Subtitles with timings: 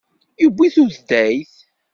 [0.41, 1.53] Yewwi tudayt.